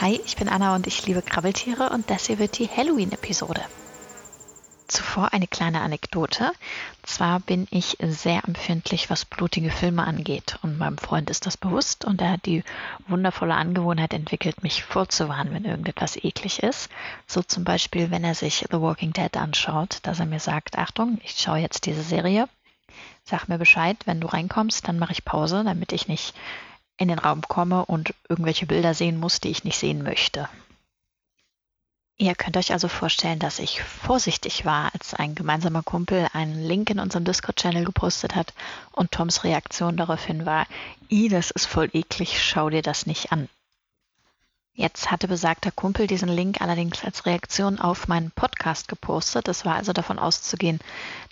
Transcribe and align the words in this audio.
Hi, 0.00 0.20
ich 0.24 0.36
bin 0.36 0.48
Anna 0.48 0.76
und 0.76 0.86
ich 0.86 1.06
liebe 1.06 1.22
Krabbeltiere 1.22 1.90
und 1.90 2.08
das 2.08 2.28
hier 2.28 2.38
wird 2.38 2.56
die 2.58 2.68
Halloween-Episode. 2.68 3.60
Zuvor 4.86 5.32
eine 5.32 5.48
kleine 5.48 5.80
Anekdote. 5.80 6.52
Zwar 7.02 7.40
bin 7.40 7.66
ich 7.72 7.96
sehr 8.00 8.44
empfindlich, 8.46 9.10
was 9.10 9.24
blutige 9.24 9.72
Filme 9.72 10.06
angeht 10.06 10.56
und 10.62 10.78
meinem 10.78 10.98
Freund 10.98 11.30
ist 11.30 11.46
das 11.46 11.56
bewusst 11.56 12.04
und 12.04 12.20
er 12.20 12.30
hat 12.30 12.46
die 12.46 12.62
wundervolle 13.08 13.56
Angewohnheit 13.56 14.14
entwickelt, 14.14 14.62
mich 14.62 14.84
vorzuwarnen, 14.84 15.52
wenn 15.52 15.64
irgendetwas 15.64 16.14
eklig 16.14 16.62
ist. 16.62 16.90
So 17.26 17.42
zum 17.42 17.64
Beispiel, 17.64 18.12
wenn 18.12 18.22
er 18.22 18.36
sich 18.36 18.66
The 18.70 18.80
Walking 18.80 19.12
Dead 19.12 19.36
anschaut, 19.36 19.98
dass 20.04 20.20
er 20.20 20.26
mir 20.26 20.38
sagt, 20.38 20.78
Achtung, 20.78 21.18
ich 21.24 21.32
schaue 21.32 21.58
jetzt 21.58 21.86
diese 21.86 22.02
Serie. 22.02 22.48
Sag 23.24 23.48
mir 23.48 23.58
Bescheid, 23.58 23.96
wenn 24.04 24.20
du 24.20 24.28
reinkommst, 24.28 24.86
dann 24.86 25.00
mache 25.00 25.12
ich 25.12 25.24
Pause, 25.24 25.64
damit 25.64 25.92
ich 25.92 26.06
nicht 26.06 26.34
in 26.98 27.08
den 27.08 27.18
Raum 27.18 27.42
komme 27.42 27.86
und 27.86 28.14
irgendwelche 28.28 28.66
Bilder 28.66 28.92
sehen 28.92 29.18
muss, 29.18 29.40
die 29.40 29.48
ich 29.48 29.64
nicht 29.64 29.78
sehen 29.78 30.02
möchte. 30.02 30.48
Ihr 32.20 32.34
könnt 32.34 32.56
euch 32.56 32.72
also 32.72 32.88
vorstellen, 32.88 33.38
dass 33.38 33.60
ich 33.60 33.80
vorsichtig 33.80 34.64
war, 34.64 34.92
als 34.92 35.14
ein 35.14 35.36
gemeinsamer 35.36 35.84
Kumpel 35.84 36.26
einen 36.32 36.60
Link 36.64 36.90
in 36.90 36.98
unserem 36.98 37.24
Discord-Channel 37.24 37.84
gepostet 37.84 38.34
hat 38.34 38.52
und 38.90 39.12
Toms 39.12 39.44
Reaktion 39.44 39.96
daraufhin 39.96 40.44
war, 40.44 40.66
i, 41.08 41.28
das 41.28 41.52
ist 41.52 41.66
voll 41.66 41.88
eklig, 41.92 42.42
schau 42.42 42.70
dir 42.70 42.82
das 42.82 43.06
nicht 43.06 43.30
an. 43.30 43.48
Jetzt 44.78 45.10
hatte 45.10 45.26
besagter 45.26 45.72
Kumpel 45.72 46.06
diesen 46.06 46.28
Link 46.28 46.60
allerdings 46.60 47.02
als 47.02 47.26
Reaktion 47.26 47.80
auf 47.80 48.06
meinen 48.06 48.30
Podcast 48.30 48.86
gepostet. 48.86 49.48
Es 49.48 49.64
war 49.64 49.74
also 49.74 49.92
davon 49.92 50.20
auszugehen, 50.20 50.78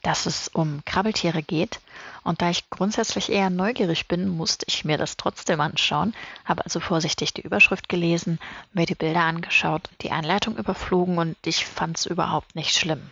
dass 0.02 0.26
es 0.26 0.48
um 0.48 0.84
Krabbeltiere 0.84 1.44
geht. 1.44 1.78
Und 2.24 2.42
da 2.42 2.50
ich 2.50 2.68
grundsätzlich 2.70 3.30
eher 3.30 3.48
neugierig 3.48 4.08
bin, 4.08 4.26
musste 4.26 4.66
ich 4.66 4.84
mir 4.84 4.98
das 4.98 5.16
trotzdem 5.16 5.60
anschauen, 5.60 6.12
habe 6.44 6.64
also 6.64 6.80
vorsichtig 6.80 7.34
die 7.34 7.42
Überschrift 7.42 7.88
gelesen, 7.88 8.40
mir 8.72 8.84
die 8.84 8.96
Bilder 8.96 9.20
angeschaut, 9.20 9.90
die 10.00 10.10
Einleitung 10.10 10.56
überflogen 10.56 11.18
und 11.18 11.36
ich 11.46 11.66
fand 11.66 11.98
es 11.98 12.06
überhaupt 12.06 12.56
nicht 12.56 12.74
schlimm. 12.74 13.10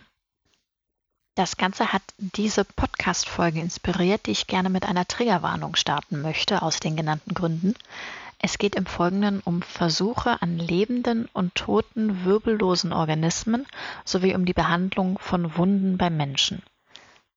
Das 1.35 1.55
Ganze 1.55 1.93
hat 1.93 2.03
diese 2.17 2.65
Podcast-Folge 2.65 3.61
inspiriert, 3.61 4.25
die 4.25 4.31
ich 4.31 4.47
gerne 4.47 4.69
mit 4.69 4.85
einer 4.85 5.07
Triggerwarnung 5.07 5.77
starten 5.77 6.21
möchte, 6.21 6.61
aus 6.61 6.81
den 6.81 6.97
genannten 6.97 7.33
Gründen. 7.33 7.73
Es 8.45 8.59
geht 8.59 8.75
im 8.75 8.85
Folgenden 8.85 9.39
um 9.39 9.63
Versuche 9.63 10.39
an 10.43 10.59
lebenden 10.59 11.27
und 11.33 11.55
toten 11.55 12.25
wirbellosen 12.25 12.93
Organismen 12.93 13.65
sowie 14.03 14.35
um 14.35 14.45
die 14.45 14.53
Behandlung 14.53 15.17
von 15.17 15.57
Wunden 15.57 15.97
beim 15.97 16.15
Menschen. 16.15 16.61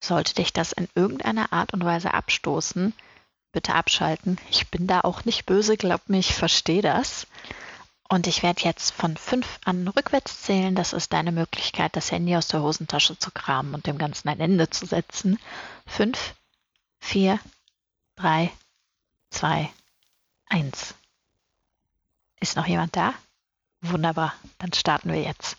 Sollte 0.05 0.35
dich 0.35 0.53
das 0.53 0.73
in 0.73 0.87
irgendeiner 0.95 1.51
Art 1.55 1.73
und 1.73 1.83
Weise 1.83 2.13
abstoßen, 2.13 2.93
bitte 3.53 3.75
abschalten. 3.75 4.37
Ich 4.51 4.69
bin 4.69 4.87
da 4.87 5.01
auch 5.01 5.25
nicht 5.25 5.47
böse, 5.47 5.79
glaub 5.79 6.11
mir, 6.11 6.19
ich 6.19 6.35
verstehe 6.35 6.83
das. 6.83 7.27
Und 8.11 8.27
ich 8.27 8.43
werde 8.43 8.65
jetzt 8.65 8.91
von 8.91 9.17
fünf 9.17 9.61
an 9.65 9.89
rückwärts 9.89 10.43
zählen. 10.43 10.75
Das 10.75 10.93
ist 10.93 11.15
deine 11.15 11.33
Möglichkeit, 11.33 11.97
das 11.97 12.13
Handy 12.13 12.37
aus 12.37 12.49
der 12.49 12.61
Hosentasche 12.61 13.19
zu 13.19 13.31
kramen 13.31 13.73
und 13.73 13.87
dem 13.87 13.97
Ganzen 13.97 14.29
ein 14.29 14.41
Ende 14.41 14.69
zu 14.69 14.85
setzen. 14.85 15.39
Fünf, 15.87 16.35
vier, 17.01 17.41
drei, 18.15 18.51
zwei, 19.31 19.73
eins. 20.49 20.95
Ist 22.41 22.57
noch 22.57 22.67
jemand 22.67 22.97
da? 22.97 23.15
Wunderbar, 23.81 24.35
dann 24.59 24.73
starten 24.73 25.13
wir 25.13 25.21
jetzt. 25.21 25.57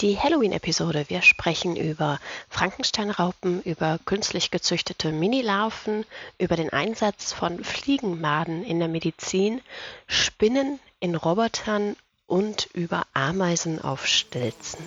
Die 0.00 0.18
Halloween-Episode. 0.18 1.04
Wir 1.08 1.20
sprechen 1.20 1.76
über 1.76 2.18
Frankensteinraupen, 2.48 3.62
über 3.62 3.98
künstlich 4.06 4.50
gezüchtete 4.50 5.12
Minilarven, 5.12 6.06
über 6.38 6.56
den 6.56 6.72
Einsatz 6.72 7.34
von 7.34 7.62
Fliegenmaden 7.62 8.64
in 8.64 8.78
der 8.78 8.88
Medizin, 8.88 9.60
Spinnen 10.06 10.80
in 11.00 11.14
Robotern 11.16 11.96
und 12.26 12.70
über 12.72 13.06
Ameisen 13.12 13.82
auf 13.82 14.06
Stilzen. 14.06 14.82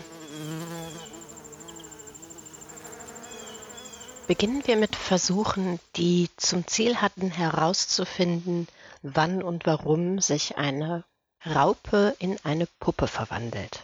Beginnen 4.25 4.65
wir 4.65 4.77
mit 4.77 4.95
Versuchen, 4.95 5.79
die 5.95 6.29
zum 6.37 6.65
Ziel 6.65 7.01
hatten 7.01 7.29
herauszufinden, 7.29 8.67
wann 9.03 9.43
und 9.43 9.65
warum 9.65 10.19
sich 10.19 10.57
eine 10.57 11.03
Raupe 11.45 12.15
in 12.19 12.37
eine 12.43 12.67
Puppe 12.79 13.07
verwandelt. 13.07 13.83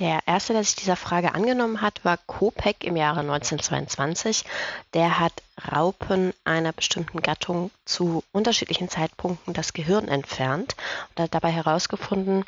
Der 0.00 0.26
erste, 0.26 0.52
der 0.54 0.64
sich 0.64 0.74
dieser 0.74 0.96
Frage 0.96 1.36
angenommen 1.36 1.80
hat, 1.80 2.04
war 2.04 2.18
Kopek 2.26 2.82
im 2.82 2.96
Jahre 2.96 3.20
1922. 3.20 4.44
Der 4.92 5.20
hat 5.20 5.32
Raupen 5.70 6.34
einer 6.42 6.72
bestimmten 6.72 7.22
Gattung 7.22 7.70
zu 7.84 8.24
unterschiedlichen 8.32 8.88
Zeitpunkten 8.88 9.54
das 9.54 9.72
Gehirn 9.72 10.08
entfernt 10.08 10.74
und 11.10 11.22
hat 11.22 11.34
dabei 11.34 11.52
herausgefunden, 11.52 12.44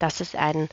dass 0.00 0.18
es 0.18 0.34
einen 0.34 0.68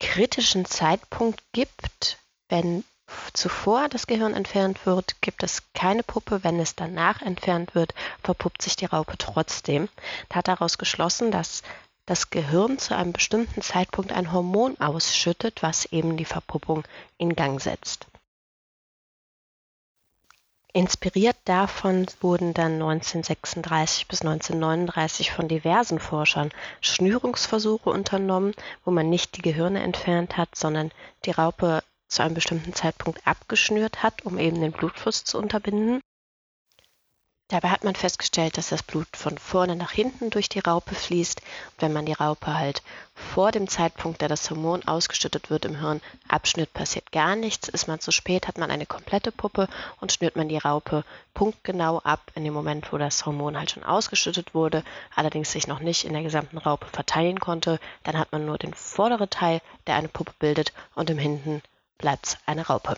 kritischen 0.00 0.64
Zeitpunkt 0.64 1.42
gibt, 1.52 2.16
wenn 2.48 2.82
zuvor 3.32 3.88
das 3.88 4.06
Gehirn 4.06 4.34
entfernt 4.34 4.86
wird, 4.86 5.20
gibt 5.20 5.42
es 5.42 5.62
keine 5.74 6.02
Puppe. 6.02 6.44
Wenn 6.44 6.60
es 6.60 6.74
danach 6.74 7.22
entfernt 7.22 7.74
wird, 7.74 7.94
verpuppt 8.22 8.62
sich 8.62 8.76
die 8.76 8.86
Raupe 8.86 9.16
trotzdem. 9.18 9.88
Er 10.28 10.36
hat 10.36 10.48
daraus 10.48 10.78
geschlossen, 10.78 11.30
dass 11.30 11.62
das 12.06 12.30
Gehirn 12.30 12.78
zu 12.78 12.96
einem 12.96 13.12
bestimmten 13.12 13.62
Zeitpunkt 13.62 14.12
ein 14.12 14.32
Hormon 14.32 14.78
ausschüttet, 14.80 15.62
was 15.62 15.86
eben 15.86 16.16
die 16.16 16.24
Verpuppung 16.24 16.84
in 17.18 17.36
Gang 17.36 17.60
setzt. 17.60 18.06
Inspiriert 20.72 21.36
davon 21.46 22.06
wurden 22.20 22.54
dann 22.54 22.74
1936 22.74 24.06
bis 24.06 24.20
1939 24.20 25.32
von 25.32 25.48
diversen 25.48 25.98
Forschern 25.98 26.50
Schnürungsversuche 26.80 27.90
unternommen, 27.90 28.54
wo 28.84 28.92
man 28.92 29.10
nicht 29.10 29.36
die 29.36 29.42
Gehirne 29.42 29.82
entfernt 29.82 30.36
hat, 30.36 30.54
sondern 30.54 30.92
die 31.24 31.32
Raupe 31.32 31.82
zu 32.10 32.22
einem 32.22 32.34
bestimmten 32.34 32.74
Zeitpunkt 32.74 33.26
abgeschnürt 33.26 34.02
hat, 34.02 34.26
um 34.26 34.38
eben 34.38 34.60
den 34.60 34.72
Blutfluss 34.72 35.24
zu 35.24 35.38
unterbinden. 35.38 36.02
Dabei 37.50 37.70
hat 37.70 37.82
man 37.82 37.96
festgestellt, 37.96 38.56
dass 38.56 38.68
das 38.68 38.84
Blut 38.84 39.08
von 39.12 39.36
vorne 39.36 39.74
nach 39.74 39.90
hinten 39.90 40.30
durch 40.30 40.48
die 40.48 40.60
Raupe 40.60 40.94
fließt. 40.94 41.40
Und 41.40 41.82
wenn 41.82 41.92
man 41.92 42.06
die 42.06 42.12
Raupe 42.12 42.54
halt 42.54 42.80
vor 43.16 43.50
dem 43.50 43.66
Zeitpunkt, 43.66 44.20
der 44.20 44.28
das 44.28 44.48
Hormon 44.48 44.86
ausgeschüttet 44.86 45.50
wird 45.50 45.64
im 45.64 45.80
Hirn, 45.80 46.00
abschnitt, 46.28 46.72
passiert 46.72 47.10
gar 47.10 47.34
nichts. 47.34 47.68
Ist 47.68 47.88
man 47.88 47.98
zu 47.98 48.12
spät, 48.12 48.46
hat 48.46 48.58
man 48.58 48.70
eine 48.70 48.86
komplette 48.86 49.32
Puppe 49.32 49.66
und 50.00 50.12
schnürt 50.12 50.36
man 50.36 50.48
die 50.48 50.58
Raupe 50.58 51.04
punktgenau 51.34 51.98
ab 52.04 52.30
in 52.36 52.44
dem 52.44 52.54
Moment, 52.54 52.92
wo 52.92 52.98
das 52.98 53.26
Hormon 53.26 53.58
halt 53.58 53.72
schon 53.72 53.82
ausgeschüttet 53.82 54.54
wurde, 54.54 54.84
allerdings 55.16 55.50
sich 55.50 55.66
noch 55.66 55.80
nicht 55.80 56.04
in 56.04 56.12
der 56.12 56.22
gesamten 56.22 56.58
Raupe 56.58 56.86
verteilen 56.86 57.40
konnte. 57.40 57.80
Dann 58.04 58.16
hat 58.16 58.30
man 58.30 58.46
nur 58.46 58.58
den 58.58 58.74
vorderen 58.74 59.28
Teil, 59.28 59.60
der 59.88 59.96
eine 59.96 60.08
Puppe 60.08 60.34
bildet 60.38 60.72
und 60.94 61.10
im 61.10 61.18
Hinten 61.18 61.62
bleibt 62.00 62.38
eine 62.46 62.66
Raupe. 62.66 62.96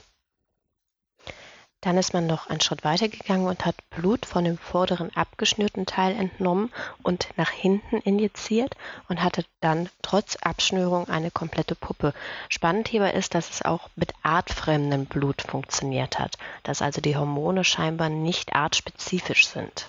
Dann 1.82 1.98
ist 1.98 2.14
man 2.14 2.28
noch 2.28 2.46
einen 2.46 2.60
Schritt 2.60 2.84
weiter 2.84 3.08
gegangen 3.08 3.48
und 3.48 3.66
hat 3.66 3.74
Blut 3.90 4.24
von 4.24 4.44
dem 4.44 4.56
vorderen 4.56 5.10
abgeschnürten 5.16 5.84
Teil 5.84 6.14
entnommen 6.14 6.72
und 7.02 7.28
nach 7.36 7.50
hinten 7.50 7.96
injiziert 7.96 8.76
und 9.08 9.20
hatte 9.20 9.44
dann 9.60 9.88
trotz 10.00 10.36
Abschnürung 10.36 11.08
eine 11.08 11.32
komplette 11.32 11.74
Puppe. 11.74 12.14
Spannend 12.48 12.86
hierbei 12.86 13.10
ist, 13.10 13.34
dass 13.34 13.50
es 13.50 13.62
auch 13.62 13.90
mit 13.96 14.14
artfremdem 14.22 15.06
Blut 15.06 15.42
funktioniert 15.42 16.20
hat, 16.20 16.38
dass 16.62 16.82
also 16.82 17.00
die 17.00 17.16
Hormone 17.16 17.64
scheinbar 17.64 18.10
nicht 18.10 18.54
artspezifisch 18.54 19.48
sind. 19.48 19.88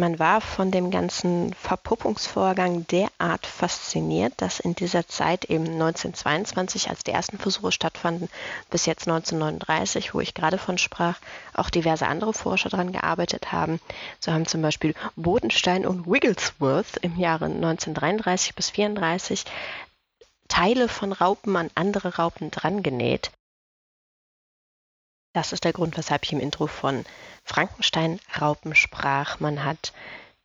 Man 0.00 0.18
war 0.18 0.40
von 0.40 0.70
dem 0.70 0.90
ganzen 0.90 1.52
Verpuppungsvorgang 1.52 2.86
derart 2.86 3.44
fasziniert, 3.44 4.32
dass 4.38 4.58
in 4.58 4.74
dieser 4.74 5.06
Zeit 5.06 5.44
eben 5.44 5.66
1922, 5.66 6.88
als 6.88 7.04
die 7.04 7.10
ersten 7.10 7.36
Versuche 7.36 7.70
stattfanden, 7.70 8.30
bis 8.70 8.86
jetzt 8.86 9.06
1939, 9.06 10.14
wo 10.14 10.20
ich 10.20 10.32
gerade 10.32 10.56
von 10.56 10.78
sprach, 10.78 11.18
auch 11.52 11.68
diverse 11.68 12.06
andere 12.06 12.32
Forscher 12.32 12.70
daran 12.70 12.92
gearbeitet 12.92 13.52
haben. 13.52 13.78
So 14.20 14.32
haben 14.32 14.46
zum 14.46 14.62
Beispiel 14.62 14.94
Bodenstein 15.16 15.84
und 15.84 16.06
Wigglesworth 16.06 16.96
im 17.02 17.18
Jahre 17.18 17.44
1933 17.44 18.54
bis 18.54 18.68
1934 18.70 19.44
Teile 20.48 20.88
von 20.88 21.12
Raupen 21.12 21.54
an 21.56 21.68
andere 21.74 22.16
Raupen 22.16 22.50
drangenäht. 22.50 23.32
Das 25.32 25.52
ist 25.52 25.64
der 25.64 25.72
Grund, 25.72 25.96
weshalb 25.96 26.24
ich 26.24 26.32
im 26.32 26.40
Intro 26.40 26.66
von 26.66 27.04
Frankenstein-Raupen 27.44 28.74
sprach. 28.74 29.38
Man 29.38 29.64
hat 29.64 29.92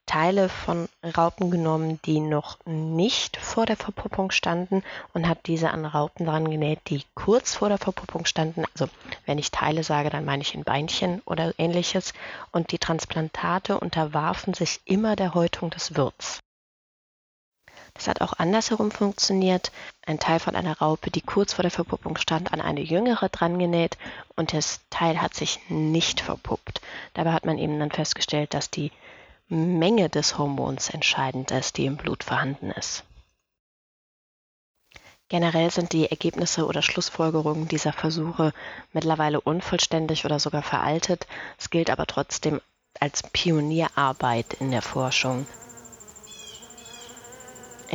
Teile 0.06 0.50
von 0.50 0.88
Raupen 1.04 1.50
genommen, 1.50 2.00
die 2.06 2.20
noch 2.20 2.60
nicht 2.66 3.38
vor 3.38 3.66
der 3.66 3.76
Verpuppung 3.76 4.30
standen 4.30 4.84
und 5.14 5.28
hat 5.28 5.48
diese 5.48 5.72
an 5.72 5.86
Raupen 5.86 6.28
dran 6.28 6.50
genäht, 6.50 6.82
die 6.88 7.04
kurz 7.16 7.56
vor 7.56 7.70
der 7.70 7.80
Verpuppung 7.80 8.26
standen. 8.26 8.64
Also 8.74 8.88
wenn 9.26 9.40
ich 9.40 9.50
Teile 9.50 9.84
sage, 9.84 10.12
dann 10.12 10.26
meine 10.26 10.44
ich 10.44 10.54
ein 10.54 10.64
Beinchen 10.64 11.22
oder 11.26 11.54
ähnliches. 11.58 12.14
Und 12.52 12.72
die 12.72 12.78
Transplantate 12.78 13.80
unterwarfen 13.80 14.54
sich 14.54 14.82
immer 14.86 15.16
der 15.16 15.34
Häutung 15.34 15.72
des 15.72 15.96
Wirts. 15.96 16.40
Das 17.96 18.08
hat 18.10 18.22
auch 18.22 18.34
andersherum 18.34 18.92
funktioniert. 18.92 19.72
Ein 20.06 20.20
Teil 20.20 20.40
von 20.40 20.56
einer 20.56 20.78
Raupe, 20.78 21.10
die 21.10 21.22
kurz 21.22 21.54
vor 21.54 21.64
der 21.64 21.72
Verpuppung 21.72 22.18
stand, 22.18 22.54
an 22.54 22.62
eine 22.62 22.82
jüngere 22.82 23.30
drangenäht 23.30 23.98
und 24.36 24.54
das 24.54 24.82
Teil 24.90 25.22
hat 25.22 25.34
sich 25.34 25.60
nicht 25.70 26.22
verpuppt. 26.22 26.82
Dabei 27.14 27.32
hat 27.32 27.46
man 27.46 27.58
eben 27.58 27.80
dann 27.80 27.92
festgestellt, 27.92 28.54
dass 28.54 28.70
die 28.70 28.92
Menge 29.48 30.10
des 30.10 30.38
Hormons 30.38 30.90
entscheidend 30.90 31.52
ist, 31.52 31.78
die 31.78 31.86
im 31.86 31.98
Blut 31.98 32.24
vorhanden 32.24 32.72
ist. 32.72 33.04
Generell 35.30 35.72
sind 35.72 35.94
die 35.94 36.10
Ergebnisse 36.10 36.68
oder 36.68 36.82
Schlussfolgerungen 36.82 37.68
dieser 37.68 37.94
Versuche 37.94 38.54
mittlerweile 38.94 39.42
unvollständig 39.42 40.26
oder 40.26 40.40
sogar 40.40 40.62
veraltet. 40.62 41.28
Es 41.58 41.70
gilt 41.70 41.90
aber 41.90 42.06
trotzdem 42.06 42.62
als 43.00 43.24
Pionierarbeit 43.24 44.56
in 44.56 44.72
der 44.72 44.84
Forschung. 44.84 45.48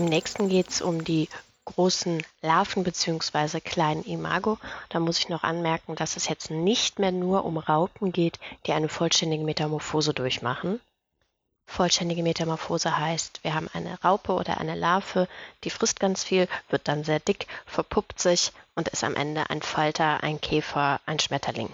Im 0.00 0.06
nächsten 0.06 0.48
geht 0.48 0.70
es 0.70 0.80
um 0.80 1.04
die 1.04 1.28
großen 1.66 2.22
Larven 2.40 2.84
bzw. 2.84 3.60
kleinen 3.60 4.02
Imago. 4.02 4.56
Da 4.88 4.98
muss 4.98 5.18
ich 5.18 5.28
noch 5.28 5.42
anmerken, 5.42 5.94
dass 5.94 6.16
es 6.16 6.26
jetzt 6.26 6.50
nicht 6.50 6.98
mehr 6.98 7.12
nur 7.12 7.44
um 7.44 7.58
Raupen 7.58 8.10
geht, 8.10 8.38
die 8.64 8.72
eine 8.72 8.88
vollständige 8.88 9.44
Metamorphose 9.44 10.14
durchmachen, 10.14 10.80
Vollständige 11.66 12.22
Metamorphose 12.22 12.96
heißt, 12.96 13.44
wir 13.44 13.54
haben 13.54 13.68
eine 13.74 14.00
Raupe 14.02 14.32
oder 14.32 14.58
eine 14.58 14.74
Larve, 14.74 15.28
die 15.62 15.70
frisst 15.70 16.00
ganz 16.00 16.24
viel, 16.24 16.48
wird 16.70 16.88
dann 16.88 17.04
sehr 17.04 17.20
dick, 17.20 17.46
verpuppt 17.66 18.18
sich 18.20 18.52
und 18.74 18.88
ist 18.88 19.04
am 19.04 19.14
Ende 19.14 19.50
ein 19.50 19.60
Falter, 19.60 20.22
ein 20.22 20.40
Käfer, 20.40 21.00
ein 21.04 21.20
Schmetterling. 21.20 21.68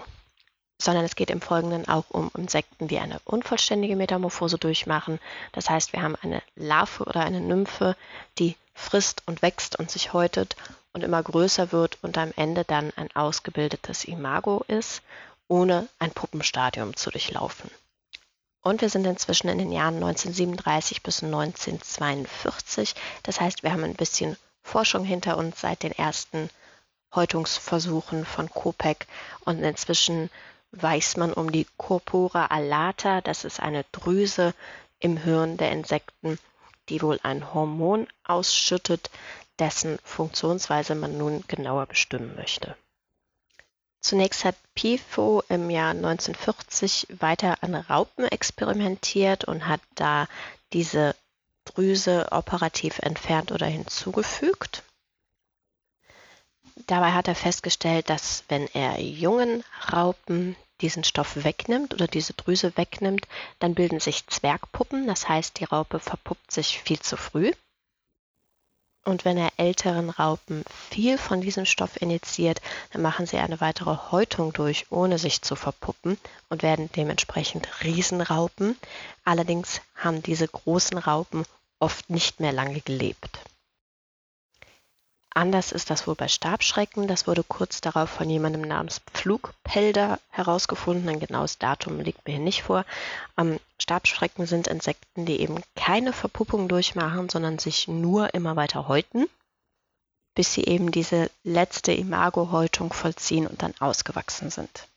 Sondern 0.78 1.04
es 1.04 1.16
geht 1.16 1.30
im 1.30 1.40
Folgenden 1.40 1.88
auch 1.88 2.04
um 2.10 2.30
Insekten, 2.36 2.88
die 2.88 2.98
eine 2.98 3.20
unvollständige 3.24 3.96
Metamorphose 3.96 4.58
durchmachen. 4.58 5.18
Das 5.52 5.70
heißt, 5.70 5.92
wir 5.92 6.02
haben 6.02 6.16
eine 6.20 6.42
Larve 6.54 7.04
oder 7.04 7.20
eine 7.20 7.40
Nymphe, 7.40 7.96
die 8.38 8.56
frisst 8.74 9.22
und 9.26 9.42
wächst 9.42 9.78
und 9.78 9.90
sich 9.90 10.12
häutet 10.12 10.54
und 10.92 11.02
immer 11.02 11.22
größer 11.22 11.72
wird 11.72 11.98
und 12.02 12.18
am 12.18 12.32
Ende 12.36 12.64
dann 12.64 12.92
ein 12.96 13.14
ausgebildetes 13.14 14.04
Imago 14.04 14.64
ist, 14.68 15.02
ohne 15.48 15.88
ein 15.98 16.10
Puppenstadium 16.10 16.94
zu 16.96 17.10
durchlaufen. 17.10 17.70
Und 18.66 18.80
wir 18.80 18.90
sind 18.90 19.06
inzwischen 19.06 19.48
in 19.48 19.58
den 19.58 19.70
Jahren 19.70 19.94
1937 19.94 21.04
bis 21.04 21.22
1942. 21.22 22.96
Das 23.22 23.40
heißt, 23.40 23.62
wir 23.62 23.70
haben 23.72 23.84
ein 23.84 23.94
bisschen 23.94 24.36
Forschung 24.64 25.04
hinter 25.04 25.38
uns 25.38 25.60
seit 25.60 25.84
den 25.84 25.92
ersten 25.92 26.50
Häutungsversuchen 27.14 28.24
von 28.24 28.50
Kopek. 28.50 29.06
Und 29.44 29.62
inzwischen 29.62 30.30
weiß 30.80 31.16
man 31.16 31.32
um 31.32 31.50
die 31.50 31.66
Corpora 31.76 32.46
alata. 32.46 33.20
Das 33.20 33.44
ist 33.44 33.60
eine 33.60 33.84
Drüse 33.92 34.54
im 34.98 35.16
Hirn 35.16 35.56
der 35.56 35.72
Insekten, 35.72 36.38
die 36.88 37.02
wohl 37.02 37.18
ein 37.22 37.52
Hormon 37.52 38.06
ausschüttet, 38.24 39.10
dessen 39.58 39.98
Funktionsweise 40.04 40.94
man 40.94 41.16
nun 41.16 41.44
genauer 41.48 41.86
bestimmen 41.86 42.34
möchte. 42.36 42.76
Zunächst 44.00 44.44
hat 44.44 44.56
Pifo 44.74 45.42
im 45.48 45.68
Jahr 45.68 45.90
1940 45.90 47.08
weiter 47.18 47.56
an 47.62 47.74
Raupen 47.74 48.24
experimentiert 48.24 49.44
und 49.44 49.66
hat 49.66 49.80
da 49.94 50.28
diese 50.72 51.16
Drüse 51.64 52.28
operativ 52.30 53.00
entfernt 53.00 53.50
oder 53.50 53.66
hinzugefügt. 53.66 54.84
Dabei 56.86 57.12
hat 57.12 57.26
er 57.26 57.34
festgestellt, 57.34 58.08
dass 58.08 58.44
wenn 58.48 58.68
er 58.74 59.00
jungen 59.00 59.64
Raupen 59.92 60.54
diesen 60.80 61.04
Stoff 61.04 61.44
wegnimmt 61.44 61.94
oder 61.94 62.06
diese 62.06 62.34
Drüse 62.34 62.76
wegnimmt, 62.76 63.26
dann 63.58 63.74
bilden 63.74 64.00
sich 64.00 64.26
Zwergpuppen. 64.26 65.06
Das 65.06 65.28
heißt, 65.28 65.58
die 65.58 65.64
Raupe 65.64 65.98
verpuppt 65.98 66.52
sich 66.52 66.80
viel 66.80 67.00
zu 67.00 67.16
früh. 67.16 67.52
Und 69.04 69.24
wenn 69.24 69.36
er 69.38 69.52
älteren 69.56 70.10
Raupen 70.10 70.64
viel 70.90 71.16
von 71.16 71.40
diesem 71.40 71.64
Stoff 71.64 72.02
injiziert, 72.02 72.60
dann 72.92 73.02
machen 73.02 73.24
sie 73.24 73.38
eine 73.38 73.60
weitere 73.60 73.96
Häutung 74.10 74.52
durch, 74.52 74.86
ohne 74.90 75.18
sich 75.18 75.42
zu 75.42 75.54
verpuppen 75.54 76.18
und 76.48 76.64
werden 76.64 76.90
dementsprechend 76.96 77.84
Riesenraupen. 77.84 78.76
Allerdings 79.24 79.80
haben 79.94 80.24
diese 80.24 80.48
großen 80.48 80.98
Raupen 80.98 81.44
oft 81.78 82.10
nicht 82.10 82.40
mehr 82.40 82.52
lange 82.52 82.80
gelebt. 82.80 83.38
Anders 85.36 85.70
ist 85.70 85.90
das 85.90 86.06
wohl 86.06 86.14
bei 86.14 86.28
Stabschrecken. 86.28 87.08
Das 87.08 87.26
wurde 87.26 87.44
kurz 87.44 87.82
darauf 87.82 88.08
von 88.08 88.30
jemandem 88.30 88.62
namens 88.62 89.02
Flugpelder 89.12 90.18
herausgefunden. 90.30 91.10
Ein 91.10 91.20
genaues 91.20 91.58
Datum 91.58 92.00
liegt 92.00 92.26
mir 92.26 92.36
hier 92.36 92.42
nicht 92.42 92.62
vor. 92.62 92.86
Ähm, 93.36 93.60
Stabschrecken 93.78 94.46
sind 94.46 94.66
Insekten, 94.66 95.26
die 95.26 95.38
eben 95.42 95.62
keine 95.74 96.14
Verpuppung 96.14 96.68
durchmachen, 96.68 97.28
sondern 97.28 97.58
sich 97.58 97.86
nur 97.86 98.32
immer 98.32 98.56
weiter 98.56 98.88
häuten, 98.88 99.26
bis 100.34 100.54
sie 100.54 100.64
eben 100.64 100.90
diese 100.90 101.30
letzte 101.44 101.92
Imagohäutung 101.92 102.94
vollziehen 102.94 103.46
und 103.46 103.60
dann 103.60 103.74
ausgewachsen 103.78 104.48
sind. 104.50 104.88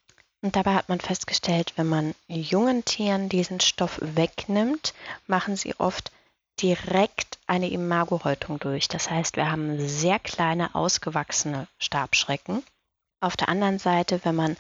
Und 0.42 0.56
dabei 0.56 0.76
hat 0.76 0.88
man 0.88 1.02
festgestellt, 1.02 1.74
wenn 1.76 1.90
man 1.90 2.16
jungen 2.30 2.86
Tieren 2.86 3.28
diesen 3.28 3.60
Stoff 3.60 4.00
wegnimmt, 4.00 4.94
machen 5.28 5.58
sie 5.58 5.78
oft 5.78 6.14
direkt 6.62 7.39
eine 7.50 7.70
Imagohäutung 7.70 8.60
durch. 8.60 8.88
Das 8.88 9.10
heißt, 9.10 9.36
wir 9.36 9.52
haben 9.52 9.88
sehr 9.88 10.20
kleine, 10.20 10.76
ausgewachsene 10.76 11.68
Stabschrecken. 11.80 12.64
Auf 13.22 13.36
der 13.36 13.50
anderen 13.50 13.80
Seite, 13.80 14.22
wenn 14.24 14.36
man 14.36 14.56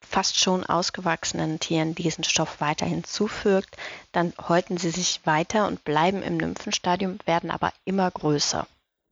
fast 0.00 0.38
schon 0.38 0.64
ausgewachsenen 0.66 1.60
Tieren 1.60 1.94
diesen 1.94 2.24
Stoff 2.24 2.60
weiter 2.60 2.86
hinzufügt, 2.86 3.76
dann 4.12 4.32
häuten 4.48 4.78
sie 4.78 4.90
sich 4.90 5.20
weiter 5.24 5.66
und 5.66 5.84
bleiben 5.84 6.22
im 6.22 6.36
Nymphenstadium, 6.36 7.18
werden 7.24 7.50
aber 7.50 7.72
immer 7.84 8.10
größer. 8.10 8.66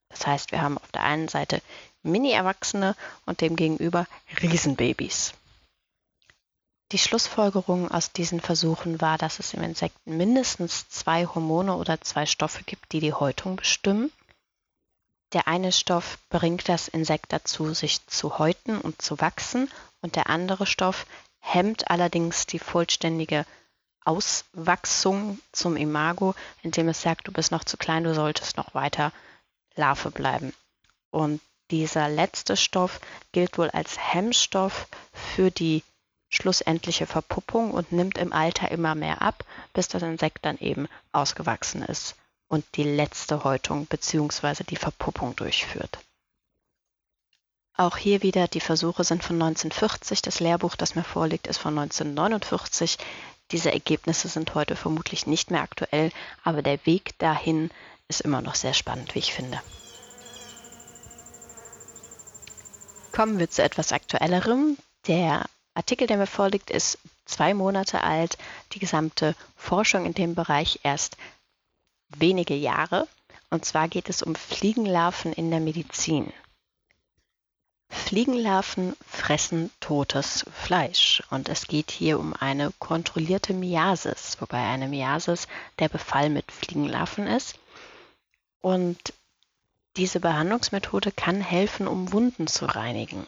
Das 0.08 0.26
heißt, 0.26 0.53
wir 0.53 0.62
haben 0.62 0.79
auf 0.79 0.91
der 0.93 1.03
einen 1.03 1.29
Seite 1.29 1.62
Mini-Erwachsene 2.03 2.97
und 3.25 3.41
demgegenüber 3.41 4.06
Riesenbabys. 4.41 5.32
Die 6.92 6.98
Schlussfolgerung 6.98 7.90
aus 7.90 8.12
diesen 8.12 8.40
Versuchen 8.40 9.00
war, 9.00 9.18
dass 9.18 9.40
es 9.40 9.54
im 9.54 9.62
Insekten 9.62 10.16
mindestens 10.16 10.88
zwei 10.88 11.26
Hormone 11.26 11.74
oder 11.74 12.00
zwei 12.00 12.26
Stoffe 12.26 12.62
gibt, 12.62 12.92
die 12.92 13.00
die 13.00 13.12
Häutung 13.12 13.56
bestimmen. 13.56 14.12
Der 15.32 15.48
eine 15.48 15.72
Stoff 15.72 16.18
bringt 16.28 16.68
das 16.68 16.86
Insekt 16.86 17.32
dazu, 17.32 17.74
sich 17.74 18.06
zu 18.06 18.38
häuten 18.38 18.80
und 18.80 19.02
zu 19.02 19.20
wachsen 19.20 19.68
und 20.00 20.14
der 20.14 20.30
andere 20.30 20.66
Stoff 20.66 21.06
hemmt 21.40 21.90
allerdings 21.90 22.46
die 22.46 22.60
vollständige 22.60 23.44
Auswachsung 24.04 25.40
zum 25.50 25.76
Imago, 25.76 26.36
indem 26.62 26.88
es 26.88 27.02
sagt, 27.02 27.26
du 27.26 27.32
bist 27.32 27.50
noch 27.50 27.64
zu 27.64 27.76
klein, 27.76 28.04
du 28.04 28.14
solltest 28.14 28.56
noch 28.56 28.74
weiter 28.74 29.12
Larve 29.74 30.12
bleiben. 30.12 30.54
Und 31.10 31.40
dieser 31.72 32.08
letzte 32.08 32.56
Stoff 32.56 33.00
gilt 33.32 33.58
wohl 33.58 33.70
als 33.70 33.98
Hemmstoff 33.98 34.86
für 35.12 35.50
die 35.50 35.82
schlussendliche 36.28 37.06
Verpuppung 37.06 37.70
und 37.70 37.93
nimmt 37.93 38.19
im 38.19 38.32
Alter 38.32 38.70
immer 38.70 38.94
mehr 38.94 39.23
ab, 39.23 39.44
bis 39.73 39.88
das 39.88 40.02
Insekt 40.02 40.44
dann 40.44 40.58
eben 40.58 40.88
ausgewachsen 41.12 41.82
ist 41.82 42.17
und 42.49 42.64
die 42.75 42.84
letzte 42.84 43.44
Häutung 43.44 43.87
bzw. 43.87 44.65
die 44.65 44.77
Verpuppung 44.77 45.36
durchführt. 45.36 45.98
Auch 47.77 47.98
hier 47.98 48.22
wieder, 48.22 48.48
die 48.48 48.60
Versuche 48.60 49.05
sind 49.05 49.22
von 49.22 49.36
1940, 49.36 50.22
das 50.22 50.41
Lehrbuch, 50.41 50.77
das 50.77 50.94
mir 50.94 51.05
vorliegt, 51.05 51.46
ist 51.46 51.58
von 51.58 51.79
1949. 51.79 52.96
Diese 53.50 53.70
Ergebnisse 53.70 54.29
sind 54.29 54.55
heute 54.55 54.77
vermutlich 54.77 55.27
nicht 55.27 55.50
mehr 55.50 55.60
aktuell, 55.60 56.10
aber 56.43 56.62
der 56.62 56.84
Weg 56.86 57.19
dahin 57.19 57.70
ist 58.08 58.22
immer 58.22 58.41
noch 58.41 58.55
sehr 58.55 58.72
spannend, 58.72 59.15
wie 59.15 59.19
ich 59.19 59.34
finde. 59.34 59.60
Kommen 63.12 63.39
wir 63.39 63.50
zu 63.50 63.62
etwas 63.62 63.93
Aktuellerem. 63.93 64.79
Der 65.06 65.44
Artikel, 65.76 66.06
der 66.06 66.16
mir 66.16 66.26
vorliegt, 66.26 66.70
ist 66.70 66.98
zwei 67.26 67.52
Monate 67.52 68.02
alt. 68.02 68.38
Die 68.72 68.78
gesamte 68.78 69.34
Forschung 69.56 70.06
in 70.06 70.14
dem 70.14 70.34
Bereich 70.34 70.80
erst 70.82 71.16
wenige 72.08 72.54
Jahre. 72.54 73.06
Und 73.50 73.64
zwar 73.64 73.88
geht 73.88 74.08
es 74.08 74.22
um 74.22 74.34
Fliegenlarven 74.34 75.32
in 75.32 75.50
der 75.50 75.60
Medizin. 75.60 76.32
Fliegenlarven 77.88 78.96
fressen 79.06 79.70
totes 79.80 80.44
Fleisch 80.52 81.22
und 81.30 81.48
es 81.48 81.68
geht 81.68 81.92
hier 81.92 82.18
um 82.18 82.34
eine 82.34 82.72
kontrollierte 82.78 83.54
Miasis, 83.54 84.36
wobei 84.40 84.58
eine 84.66 84.88
Miasis 84.88 85.46
der 85.78 85.88
Befall 85.88 86.28
mit 86.28 86.50
Fliegenlarven 86.50 87.26
ist. 87.28 87.58
Und 88.60 89.12
diese 89.96 90.20
Behandlungsmethode 90.20 91.12
kann 91.12 91.40
helfen, 91.40 91.86
um 91.86 92.12
Wunden 92.12 92.48
zu 92.48 92.66
reinigen. 92.66 93.26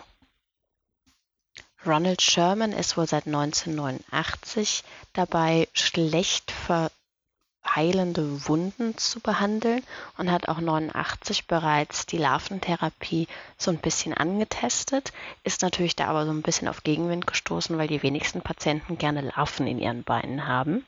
Ronald 1.86 2.20
Sherman 2.20 2.72
ist 2.72 2.96
wohl 2.96 3.06
seit 3.06 3.26
1989 3.26 4.82
dabei, 5.12 5.68
schlecht 5.72 6.50
verheilende 6.50 8.48
Wunden 8.48 8.98
zu 8.98 9.20
behandeln 9.20 9.84
und 10.16 10.30
hat 10.30 10.48
auch 10.48 10.58
89 10.58 11.46
bereits 11.46 12.04
die 12.06 12.18
Larventherapie 12.18 13.28
so 13.56 13.70
ein 13.70 13.78
bisschen 13.78 14.12
angetestet, 14.12 15.12
ist 15.44 15.62
natürlich 15.62 15.94
da 15.94 16.08
aber 16.08 16.26
so 16.26 16.32
ein 16.32 16.42
bisschen 16.42 16.66
auf 16.66 16.82
Gegenwind 16.82 17.26
gestoßen, 17.26 17.78
weil 17.78 17.88
die 17.88 18.02
wenigsten 18.02 18.42
Patienten 18.42 18.98
gerne 18.98 19.20
Larven 19.20 19.68
in 19.68 19.78
ihren 19.78 20.02
Beinen 20.02 20.46
haben. 20.46 20.84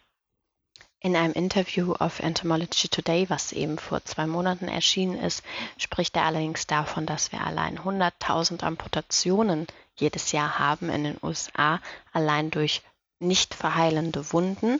In 1.02 1.16
einem 1.16 1.32
Interview 1.32 1.94
auf 1.94 2.20
Entomology 2.20 2.88
Today, 2.88 3.30
was 3.30 3.52
eben 3.52 3.78
vor 3.78 4.04
zwei 4.04 4.26
Monaten 4.26 4.68
erschienen 4.68 5.18
ist, 5.18 5.42
spricht 5.78 6.14
er 6.14 6.24
allerdings 6.24 6.66
davon, 6.66 7.06
dass 7.06 7.32
wir 7.32 7.40
allein 7.40 7.78
100.000 7.78 8.62
Amputationen 8.62 9.66
jedes 9.96 10.32
Jahr 10.32 10.58
haben 10.58 10.90
in 10.90 11.04
den 11.04 11.16
USA, 11.22 11.80
allein 12.12 12.50
durch 12.50 12.82
nicht 13.18 13.54
verheilende 13.54 14.30
Wunden. 14.34 14.78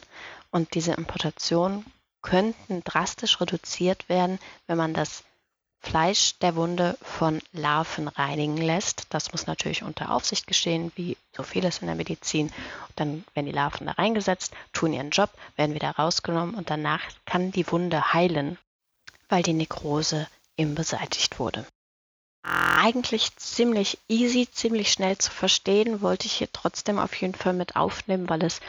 Und 0.51 0.75
diese 0.75 0.93
Importationen 0.93 1.87
könnten 2.21 2.85
drastisch 2.85 3.41
reduziert 3.41 4.11
werden, 4.11 4.39
wenn 4.67 4.77
man 4.77 4.93
das 4.93 5.25
Fleisch 5.81 6.39
der 6.39 6.57
Wunde 6.57 6.97
von 7.03 7.41
Larven 7.53 8.09
reinigen 8.09 8.59
lässt. 8.59 9.07
Das 9.11 9.33
muss 9.33 9.47
natürlich 9.47 9.83
unter 9.83 10.11
Aufsicht 10.11 10.47
geschehen, 10.47 10.93
wie 10.95 11.17
so 11.35 11.43
vieles 11.43 11.79
in 11.79 11.87
der 11.87 11.97
Medizin. 11.97 12.53
Dann 12.97 13.25
werden 13.35 13.47
die 13.47 13.53
Larven 13.53 13.87
da 13.87 13.93
reingesetzt, 13.93 14.53
tun 14.73 14.93
ihren 14.93 15.11
Job, 15.11 15.31
werden 15.57 15.75
wieder 15.75 15.91
rausgenommen 15.91 16.55
und 16.55 16.71
danach 16.71 17.03
kann 17.25 17.51
die 17.51 17.71
Wunde 17.73 18.13
heilen, 18.13 18.59
weil 19.29 19.43
die 19.43 19.55
Nekrose 19.55 20.29
eben 20.57 20.75
beseitigt 20.75 21.39
wurde. 21.39 21.67
Eigentlich 22.43 23.37
ziemlich 23.37 23.99
easy, 24.09 24.49
ziemlich 24.51 24.93
schnell 24.93 25.19
zu 25.19 25.31
verstehen, 25.31 26.01
wollte 26.01 26.27
ich 26.27 26.35
hier 26.35 26.53
trotzdem 26.53 26.99
auf 26.99 27.15
jeden 27.15 27.35
Fall 27.35 27.53
mit 27.53 27.77
aufnehmen, 27.77 28.29
weil 28.29 28.43
es 28.45 28.61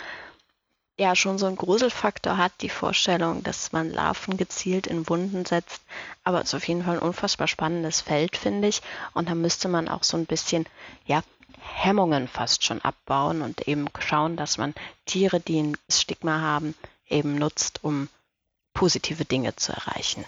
ja 0.98 1.16
schon 1.16 1.38
so 1.38 1.46
einen 1.46 1.56
Gruselfaktor 1.56 2.38
hat, 2.38 2.52
die 2.62 2.70
Vorstellung, 2.70 3.44
dass 3.44 3.72
man 3.72 3.90
Larven 3.90 4.38
gezielt 4.38 4.88
in 4.88 5.08
Wunden 5.10 5.46
setzt. 5.46 5.82
Aber 6.24 6.42
es 6.42 6.50
ist 6.50 6.54
auf 6.56 6.68
jeden 6.68 6.84
Fall 6.84 6.98
ein 6.98 7.04
unfassbar 7.04 7.48
spannendes 7.48 8.02
Feld, 8.02 8.38
finde 8.38 8.68
ich. 8.68 8.82
Und 9.14 9.30
da 9.30 9.36
müsste 9.36 9.68
man 9.68 9.88
auch 9.88 10.04
so 10.04 10.18
ein 10.18 10.26
bisschen, 10.26 10.66
ja, 11.06 11.24
Hemmungen 11.60 12.28
fast 12.28 12.64
schon 12.64 12.82
abbauen 12.82 13.42
und 13.42 13.68
eben 13.68 13.88
schauen, 14.00 14.36
dass 14.36 14.58
man 14.58 14.74
Tiere, 15.06 15.40
die 15.40 15.62
ein 15.62 15.78
Stigma 15.90 16.42
haben, 16.42 16.76
eben 17.08 17.36
nutzt, 17.36 17.84
um 17.84 18.10
positive 18.74 19.26
Dinge 19.26 19.56
zu 19.56 19.72
erreichen. 19.72 20.26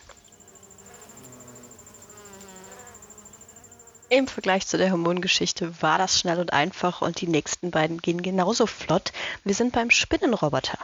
Im 4.16 4.28
Vergleich 4.28 4.68
zu 4.68 4.78
der 4.78 4.92
Hormongeschichte 4.92 5.82
war 5.82 5.98
das 5.98 6.20
schnell 6.20 6.40
und 6.40 6.54
einfach 6.54 7.02
und 7.02 7.20
die 7.20 7.28
nächsten 7.28 7.72
beiden 7.72 7.98
gehen 7.98 8.22
genauso 8.22 8.68
flott. 8.68 9.12
Wir 9.44 9.56
sind 9.56 9.74
beim 9.74 9.90
Spinnenroboter. 9.90 10.78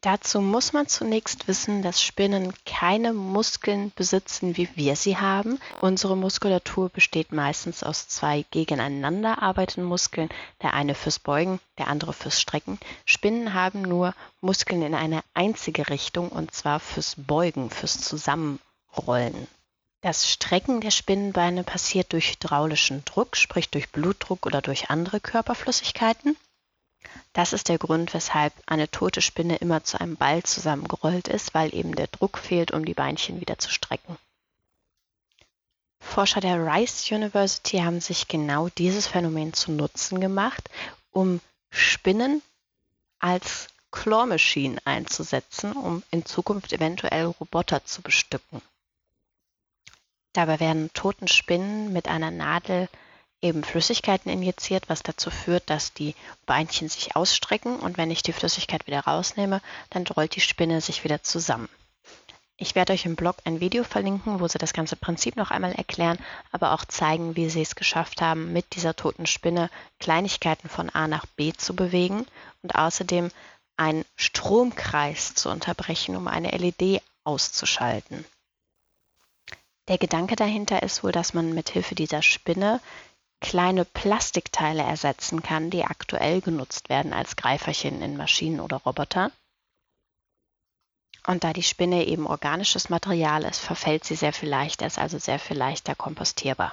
Dazu 0.00 0.40
muss 0.40 0.72
man 0.72 0.88
zunächst 0.88 1.46
wissen, 1.46 1.82
dass 1.82 2.02
Spinnen 2.02 2.52
keine 2.64 3.12
Muskeln 3.12 3.92
besitzen, 3.94 4.56
wie 4.56 4.68
wir 4.74 4.96
sie 4.96 5.16
haben. 5.16 5.60
Unsere 5.80 6.16
Muskulatur 6.16 6.88
besteht 6.88 7.30
meistens 7.30 7.84
aus 7.84 8.08
zwei 8.08 8.44
gegeneinander 8.50 9.40
arbeitenden 9.40 9.88
Muskeln, 9.88 10.28
der 10.62 10.74
eine 10.74 10.96
fürs 10.96 11.20
Beugen, 11.20 11.60
der 11.78 11.86
andere 11.86 12.12
fürs 12.12 12.40
Strecken. 12.40 12.80
Spinnen 13.04 13.54
haben 13.54 13.82
nur 13.82 14.14
Muskeln 14.40 14.82
in 14.82 14.96
eine 14.96 15.22
einzige 15.34 15.90
Richtung 15.90 16.30
und 16.30 16.52
zwar 16.52 16.80
fürs 16.80 17.14
Beugen, 17.16 17.70
fürs 17.70 18.00
Zusammenrollen. 18.00 19.46
Das 20.02 20.30
Strecken 20.30 20.80
der 20.80 20.90
Spinnenbeine 20.90 21.64
passiert 21.64 22.12
durch 22.12 22.32
hydraulischen 22.32 23.04
Druck, 23.04 23.36
sprich 23.36 23.70
durch 23.70 23.90
Blutdruck 23.90 24.46
oder 24.46 24.62
durch 24.62 24.90
andere 24.90 25.20
Körperflüssigkeiten. 25.20 26.36
Das 27.32 27.52
ist 27.52 27.68
der 27.68 27.78
Grund, 27.78 28.14
weshalb 28.14 28.52
eine 28.66 28.90
tote 28.90 29.20
Spinne 29.20 29.56
immer 29.56 29.84
zu 29.84 30.00
einem 30.00 30.16
Ball 30.16 30.42
zusammengerollt 30.42 31.28
ist, 31.28 31.54
weil 31.54 31.74
eben 31.74 31.94
der 31.94 32.08
Druck 32.08 32.38
fehlt, 32.38 32.72
um 32.72 32.84
die 32.84 32.94
Beinchen 32.94 33.40
wieder 33.40 33.58
zu 33.58 33.70
strecken. 33.70 34.16
Forscher 36.00 36.40
der 36.40 36.64
Rice 36.64 37.10
University 37.10 37.78
haben 37.78 38.00
sich 38.00 38.28
genau 38.28 38.68
dieses 38.68 39.06
Phänomen 39.06 39.52
zu 39.52 39.72
Nutzen 39.72 40.20
gemacht, 40.20 40.70
um 41.10 41.40
Spinnen 41.70 42.42
als 43.18 43.68
Claw 43.90 44.26
Machine 44.26 44.78
einzusetzen, 44.84 45.72
um 45.72 46.02
in 46.10 46.24
Zukunft 46.24 46.72
eventuell 46.72 47.26
Roboter 47.26 47.84
zu 47.84 48.02
bestücken. 48.02 48.62
Dabei 50.36 50.60
werden 50.60 50.92
toten 50.92 51.28
Spinnen 51.28 51.94
mit 51.94 52.08
einer 52.08 52.30
Nadel 52.30 52.90
eben 53.40 53.64
Flüssigkeiten 53.64 54.30
injiziert, 54.30 54.90
was 54.90 55.02
dazu 55.02 55.30
führt, 55.30 55.70
dass 55.70 55.94
die 55.94 56.14
Beinchen 56.44 56.90
sich 56.90 57.16
ausstrecken 57.16 57.76
und 57.76 57.96
wenn 57.96 58.10
ich 58.10 58.22
die 58.22 58.34
Flüssigkeit 58.34 58.86
wieder 58.86 59.00
rausnehme, 59.00 59.62
dann 59.88 60.06
rollt 60.06 60.36
die 60.36 60.42
Spinne 60.42 60.82
sich 60.82 61.04
wieder 61.04 61.22
zusammen. 61.22 61.70
Ich 62.58 62.74
werde 62.74 62.92
euch 62.92 63.06
im 63.06 63.16
Blog 63.16 63.36
ein 63.44 63.60
Video 63.60 63.82
verlinken, 63.82 64.38
wo 64.38 64.46
sie 64.46 64.58
das 64.58 64.74
ganze 64.74 64.96
Prinzip 64.96 65.36
noch 65.36 65.50
einmal 65.50 65.72
erklären, 65.72 66.18
aber 66.52 66.72
auch 66.72 66.84
zeigen, 66.84 67.34
wie 67.34 67.48
sie 67.48 67.62
es 67.62 67.74
geschafft 67.74 68.20
haben, 68.20 68.52
mit 68.52 68.74
dieser 68.74 68.94
toten 68.94 69.24
Spinne 69.24 69.70
Kleinigkeiten 70.00 70.68
von 70.68 70.90
A 70.90 71.08
nach 71.08 71.24
B 71.24 71.54
zu 71.54 71.74
bewegen 71.74 72.26
und 72.62 72.74
außerdem 72.74 73.30
einen 73.78 74.04
Stromkreis 74.16 75.34
zu 75.34 75.48
unterbrechen, 75.48 76.14
um 76.14 76.28
eine 76.28 76.50
LED 76.50 77.00
auszuschalten. 77.24 78.26
Der 79.88 79.98
Gedanke 79.98 80.34
dahinter 80.34 80.82
ist 80.82 81.04
wohl, 81.04 81.12
dass 81.12 81.32
man 81.32 81.54
mit 81.54 81.70
Hilfe 81.70 81.94
dieser 81.94 82.22
Spinne 82.22 82.80
kleine 83.40 83.84
Plastikteile 83.84 84.82
ersetzen 84.82 85.42
kann, 85.42 85.70
die 85.70 85.84
aktuell 85.84 86.40
genutzt 86.40 86.88
werden 86.88 87.12
als 87.12 87.36
Greiferchen 87.36 88.02
in 88.02 88.16
Maschinen 88.16 88.60
oder 88.60 88.78
Robotern. 88.78 89.30
Und 91.26 91.44
da 91.44 91.52
die 91.52 91.62
Spinne 91.62 92.06
eben 92.06 92.26
organisches 92.26 92.88
Material 92.88 93.44
ist, 93.44 93.58
verfällt 93.58 94.04
sie 94.04 94.14
sehr 94.14 94.32
viel 94.32 94.48
leichter, 94.48 94.86
ist 94.86 94.98
also 94.98 95.18
sehr 95.18 95.38
viel 95.38 95.56
leichter 95.56 95.94
kompostierbar. 95.94 96.72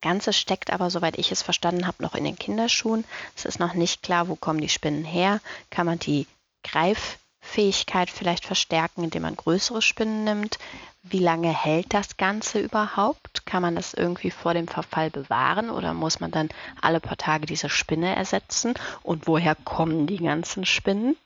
Ganze 0.00 0.32
steckt 0.32 0.72
aber, 0.72 0.90
soweit 0.90 1.18
ich 1.18 1.32
es 1.32 1.42
verstanden 1.42 1.86
habe, 1.86 2.02
noch 2.02 2.14
in 2.14 2.22
den 2.22 2.38
Kinderschuhen. 2.38 3.04
Es 3.36 3.44
ist 3.44 3.58
noch 3.58 3.74
nicht 3.74 4.02
klar, 4.02 4.28
wo 4.28 4.36
kommen 4.36 4.60
die 4.60 4.68
Spinnen 4.68 5.04
her. 5.04 5.40
Kann 5.70 5.86
man 5.86 5.98
die 5.98 6.28
Greiffähigkeit 6.62 8.08
vielleicht 8.08 8.44
verstärken, 8.44 9.02
indem 9.02 9.22
man 9.22 9.34
größere 9.34 9.82
Spinnen 9.82 10.22
nimmt? 10.22 10.60
Wie 11.02 11.20
lange 11.20 11.50
hält 11.50 11.94
das 11.94 12.16
Ganze 12.16 12.60
überhaupt? 12.60 13.46
Kann 13.46 13.62
man 13.62 13.76
das 13.76 13.94
irgendwie 13.94 14.30
vor 14.30 14.52
dem 14.52 14.66
Verfall 14.66 15.10
bewahren 15.10 15.70
oder 15.70 15.94
muss 15.94 16.20
man 16.20 16.30
dann 16.30 16.48
alle 16.80 17.00
paar 17.00 17.16
Tage 17.16 17.46
diese 17.46 17.70
Spinne 17.70 18.14
ersetzen? 18.14 18.74
Und 19.02 19.26
woher 19.26 19.54
kommen 19.54 20.06
die 20.06 20.18
ganzen 20.18 20.66
Spinnen? 20.66 21.16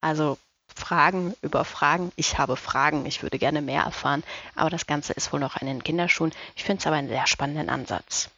Also 0.00 0.38
Fragen 0.74 1.34
über 1.42 1.64
Fragen. 1.64 2.12
Ich 2.16 2.38
habe 2.38 2.56
Fragen, 2.56 3.04
ich 3.04 3.22
würde 3.22 3.38
gerne 3.38 3.62
mehr 3.62 3.82
erfahren, 3.82 4.22
aber 4.54 4.70
das 4.70 4.86
Ganze 4.86 5.12
ist 5.12 5.32
wohl 5.32 5.40
noch 5.40 5.56
in 5.60 5.66
den 5.66 5.82
Kinderschuhen. 5.82 6.32
Ich 6.54 6.64
finde 6.64 6.80
es 6.80 6.86
aber 6.86 6.96
einen 6.96 7.08
sehr 7.08 7.26
spannenden 7.26 7.68
Ansatz. 7.68 8.30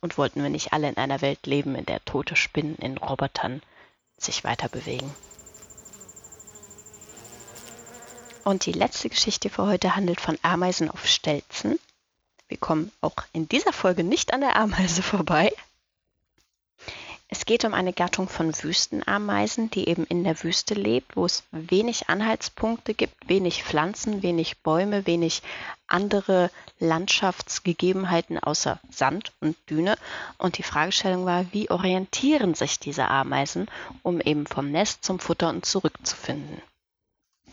Und 0.00 0.18
wollten 0.18 0.42
wir 0.42 0.50
nicht 0.50 0.72
alle 0.72 0.88
in 0.88 0.96
einer 0.96 1.20
Welt 1.20 1.46
leben, 1.46 1.76
in 1.76 1.86
der 1.86 2.04
tote 2.04 2.34
Spinnen 2.34 2.74
in 2.76 2.98
Robotern 2.98 3.62
sich 4.18 4.42
weiter 4.42 4.68
bewegen? 4.68 5.14
Und 8.44 8.66
die 8.66 8.72
letzte 8.72 9.08
Geschichte 9.08 9.50
für 9.50 9.66
heute 9.66 9.94
handelt 9.94 10.20
von 10.20 10.38
Ameisen 10.42 10.90
auf 10.90 11.06
Stelzen. 11.06 11.78
Wir 12.48 12.58
kommen 12.58 12.90
auch 13.00 13.16
in 13.32 13.48
dieser 13.48 13.72
Folge 13.72 14.04
nicht 14.04 14.34
an 14.34 14.40
der 14.40 14.56
Ameise 14.56 15.02
vorbei. 15.02 15.52
Es 17.28 17.46
geht 17.46 17.64
um 17.64 17.72
eine 17.72 17.94
Gattung 17.94 18.28
von 18.28 18.52
Wüstenameisen, 18.52 19.70
die 19.70 19.88
eben 19.88 20.04
in 20.04 20.22
der 20.22 20.42
Wüste 20.42 20.74
lebt, 20.74 21.16
wo 21.16 21.24
es 21.24 21.44
wenig 21.50 22.10
Anhaltspunkte 22.10 22.92
gibt, 22.92 23.26
wenig 23.26 23.64
Pflanzen, 23.64 24.22
wenig 24.22 24.58
Bäume, 24.58 25.06
wenig 25.06 25.40
andere 25.86 26.50
Landschaftsgegebenheiten 26.78 28.38
außer 28.38 28.80
Sand 28.90 29.32
und 29.40 29.56
Düne. 29.70 29.96
Und 30.36 30.58
die 30.58 30.62
Fragestellung 30.62 31.24
war, 31.24 31.46
wie 31.52 31.70
orientieren 31.70 32.54
sich 32.54 32.78
diese 32.78 33.08
Ameisen, 33.08 33.70
um 34.02 34.20
eben 34.20 34.46
vom 34.46 34.70
Nest 34.70 35.02
zum 35.02 35.18
Futter 35.18 35.48
und 35.48 35.64
zurückzufinden? 35.64 36.60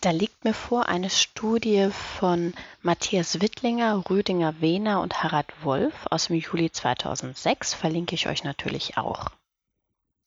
Da 0.02 0.12
liegt 0.12 0.46
mir 0.46 0.54
vor 0.54 0.88
eine 0.88 1.10
Studie 1.10 1.90
von 2.20 2.54
Matthias 2.82 3.42
Wittlinger, 3.42 4.10
Rüdinger 4.10 4.62
Wehner 4.62 5.02
und 5.02 5.24
Harald 5.24 5.48
Wolf 5.62 6.08
aus 6.10 6.28
dem 6.28 6.38
Juli 6.38 6.72
2006, 6.72 7.74
verlinke 7.74 8.16
ich 8.16 8.28
euch 8.28 8.46
natürlich 8.46 8.98
auch. 8.98 9.32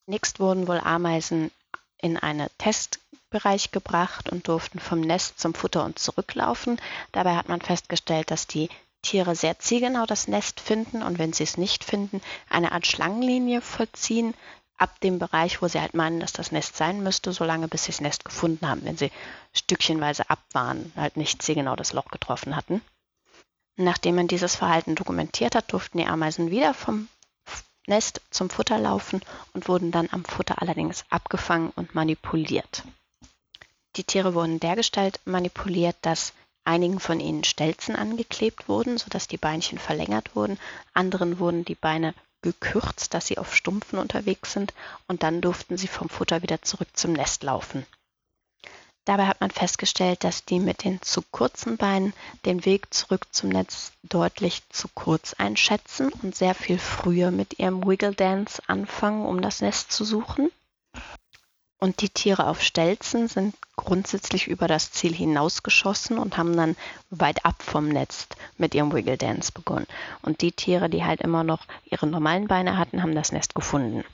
Nächst 0.04 0.40
wurden 0.40 0.68
wohl 0.68 0.78
Ameisen 0.78 1.50
in 1.96 2.18
einen 2.18 2.48
Testbereich 2.58 3.70
gebracht 3.70 4.28
und 4.28 4.46
durften 4.46 4.78
vom 4.78 5.00
Nest 5.00 5.40
zum 5.40 5.54
Futter 5.54 5.86
und 5.86 5.98
zurücklaufen. 5.98 6.78
Dabei 7.12 7.34
hat 7.34 7.48
man 7.48 7.62
festgestellt, 7.62 8.30
dass 8.30 8.46
die 8.46 8.68
Tiere 9.00 9.34
sehr 9.34 9.58
zielgenau 9.58 10.04
das 10.04 10.28
Nest 10.28 10.60
finden 10.60 11.02
und 11.02 11.18
wenn 11.18 11.32
sie 11.32 11.44
es 11.44 11.56
nicht 11.56 11.82
finden, 11.82 12.20
eine 12.50 12.72
Art 12.72 12.86
Schlangenlinie 12.86 13.62
vollziehen, 13.62 14.34
ab 14.82 14.98
dem 15.00 15.20
Bereich, 15.20 15.62
wo 15.62 15.68
sie 15.68 15.80
halt 15.80 15.94
meinen, 15.94 16.18
dass 16.18 16.32
das 16.32 16.50
Nest 16.50 16.76
sein 16.76 17.04
müsste, 17.04 17.32
solange 17.32 17.68
bis 17.68 17.84
sie 17.84 17.92
das 17.92 18.00
Nest 18.00 18.24
gefunden 18.24 18.68
haben. 18.68 18.84
Wenn 18.84 18.96
sie 18.96 19.12
stückchenweise 19.52 20.28
ab 20.28 20.40
waren, 20.52 20.92
halt 20.96 21.16
nicht 21.16 21.40
sehr 21.40 21.54
genau 21.54 21.76
das 21.76 21.92
Loch 21.92 22.08
getroffen 22.08 22.56
hatten. 22.56 22.82
Nachdem 23.76 24.16
man 24.16 24.26
dieses 24.26 24.56
Verhalten 24.56 24.96
dokumentiert 24.96 25.54
hat, 25.54 25.72
durften 25.72 25.98
die 25.98 26.06
Ameisen 26.06 26.50
wieder 26.50 26.74
vom 26.74 27.08
Nest 27.86 28.20
zum 28.30 28.50
Futter 28.50 28.76
laufen 28.78 29.20
und 29.54 29.68
wurden 29.68 29.92
dann 29.92 30.08
am 30.10 30.24
Futter 30.24 30.60
allerdings 30.60 31.04
abgefangen 31.10 31.70
und 31.76 31.94
manipuliert. 31.94 32.82
Die 33.94 34.04
Tiere 34.04 34.34
wurden 34.34 34.58
dergestalt 34.58 35.20
manipuliert, 35.24 35.96
dass 36.02 36.32
einigen 36.64 36.98
von 36.98 37.20
ihnen 37.20 37.44
Stelzen 37.44 37.94
angeklebt 37.94 38.68
wurden, 38.68 38.98
sodass 38.98 39.28
die 39.28 39.36
Beinchen 39.36 39.78
verlängert 39.78 40.34
wurden, 40.34 40.58
anderen 40.92 41.38
wurden 41.38 41.64
die 41.64 41.74
Beine 41.76 42.14
gekürzt, 42.42 43.14
dass 43.14 43.26
sie 43.26 43.38
auf 43.38 43.54
Stumpfen 43.54 43.98
unterwegs 43.98 44.52
sind 44.52 44.74
und 45.08 45.22
dann 45.22 45.40
durften 45.40 45.76
sie 45.76 45.88
vom 45.88 46.08
Futter 46.08 46.42
wieder 46.42 46.62
zurück 46.62 46.88
zum 46.92 47.12
Nest 47.12 47.42
laufen. 47.42 47.86
Dabei 49.04 49.26
hat 49.26 49.40
man 49.40 49.50
festgestellt, 49.50 50.22
dass 50.22 50.44
die 50.44 50.60
mit 50.60 50.84
den 50.84 51.02
zu 51.02 51.22
kurzen 51.22 51.76
Beinen 51.76 52.12
den 52.44 52.64
Weg 52.64 52.94
zurück 52.94 53.26
zum 53.32 53.48
Netz 53.48 53.92
deutlich 54.04 54.62
zu 54.68 54.86
kurz 54.94 55.34
einschätzen 55.34 56.12
und 56.22 56.36
sehr 56.36 56.54
viel 56.54 56.78
früher 56.78 57.32
mit 57.32 57.58
ihrem 57.58 57.84
Wiggle 57.84 58.14
Dance 58.14 58.62
anfangen, 58.68 59.26
um 59.26 59.42
das 59.42 59.60
Nest 59.60 59.90
zu 59.90 60.04
suchen. 60.04 60.52
Und 61.82 62.00
die 62.00 62.10
Tiere 62.10 62.46
auf 62.46 62.62
Stelzen 62.62 63.26
sind 63.26 63.56
grundsätzlich 63.74 64.46
über 64.46 64.68
das 64.68 64.92
Ziel 64.92 65.12
hinausgeschossen 65.12 66.16
und 66.16 66.36
haben 66.36 66.56
dann 66.56 66.76
weit 67.10 67.44
ab 67.44 67.60
vom 67.60 67.88
Netz 67.88 68.28
mit 68.56 68.76
ihrem 68.76 68.92
Wiggle 68.92 69.18
Dance 69.18 69.50
begonnen. 69.50 69.88
Und 70.22 70.42
die 70.42 70.52
Tiere, 70.52 70.88
die 70.88 71.02
halt 71.02 71.22
immer 71.22 71.42
noch 71.42 71.66
ihre 71.86 72.06
normalen 72.06 72.46
Beine 72.46 72.78
hatten, 72.78 73.02
haben 73.02 73.16
das 73.16 73.32
Nest 73.32 73.56
gefunden. 73.56 74.04